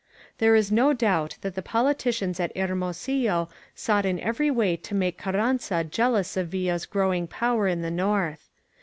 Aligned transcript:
There 0.39 0.55
is 0.55 0.71
no 0.71 0.93
doubt 0.93 1.37
that 1.41 1.53
the 1.53 1.61
politicians 1.61 2.39
at 2.39 2.51
Hermosillo 2.57 3.49
sought 3.75 4.03
in 4.03 4.19
every 4.19 4.49
way 4.49 4.75
to 4.77 4.95
make 4.95 5.19
Carranza 5.19 5.83
jealous 5.83 6.35
of 6.35 6.47
Villa's 6.47 6.87
growing 6.87 7.27
power 7.27 7.67
in 7.67 7.83
the 7.83 7.91
north. 7.91 8.49